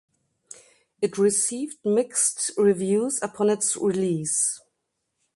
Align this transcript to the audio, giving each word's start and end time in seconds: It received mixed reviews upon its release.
It 0.99 1.19
received 1.19 1.77
mixed 1.85 2.53
reviews 2.57 3.21
upon 3.21 3.51
its 3.51 3.77
release. 3.77 4.59